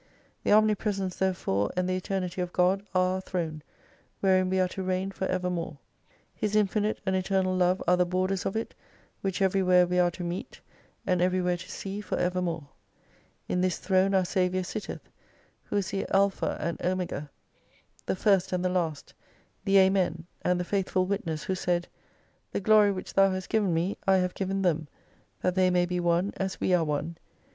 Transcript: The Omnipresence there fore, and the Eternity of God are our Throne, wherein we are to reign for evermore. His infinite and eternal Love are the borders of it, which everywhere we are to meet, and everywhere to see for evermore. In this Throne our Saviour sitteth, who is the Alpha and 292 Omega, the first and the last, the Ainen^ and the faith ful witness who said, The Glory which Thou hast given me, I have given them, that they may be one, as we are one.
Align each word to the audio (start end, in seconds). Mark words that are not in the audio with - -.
The 0.43 0.51
Omnipresence 0.51 1.17
there 1.17 1.35
fore, 1.35 1.69
and 1.77 1.87
the 1.87 1.95
Eternity 1.95 2.41
of 2.41 2.51
God 2.51 2.81
are 2.95 3.17
our 3.17 3.21
Throne, 3.21 3.61
wherein 4.19 4.49
we 4.49 4.59
are 4.59 4.67
to 4.69 4.81
reign 4.81 5.11
for 5.11 5.25
evermore. 5.27 5.77
His 6.33 6.55
infinite 6.55 6.99
and 7.05 7.15
eternal 7.15 7.55
Love 7.55 7.83
are 7.87 7.97
the 7.97 8.03
borders 8.07 8.43
of 8.47 8.55
it, 8.55 8.73
which 9.21 9.43
everywhere 9.43 9.85
we 9.85 9.99
are 9.99 10.09
to 10.09 10.23
meet, 10.23 10.59
and 11.05 11.21
everywhere 11.21 11.55
to 11.57 11.69
see 11.71 12.01
for 12.01 12.17
evermore. 12.17 12.67
In 13.47 13.61
this 13.61 13.77
Throne 13.77 14.15
our 14.15 14.25
Saviour 14.25 14.63
sitteth, 14.63 15.07
who 15.65 15.75
is 15.77 15.91
the 15.91 16.07
Alpha 16.09 16.57
and 16.59 16.79
292 16.79 16.91
Omega, 16.91 17.29
the 18.07 18.15
first 18.15 18.51
and 18.51 18.65
the 18.65 18.69
last, 18.69 19.13
the 19.65 19.75
Ainen^ 19.75 20.23
and 20.41 20.59
the 20.59 20.63
faith 20.65 20.89
ful 20.89 21.05
witness 21.05 21.43
who 21.43 21.53
said, 21.53 21.87
The 22.53 22.59
Glory 22.59 22.91
which 22.91 23.13
Thou 23.13 23.29
hast 23.29 23.49
given 23.49 23.71
me, 23.71 23.99
I 24.07 24.15
have 24.17 24.33
given 24.33 24.63
them, 24.63 24.87
that 25.43 25.53
they 25.53 25.69
may 25.69 25.85
be 25.85 25.99
one, 25.99 26.33
as 26.37 26.59
we 26.59 26.73
are 26.73 26.83
one. 26.83 27.17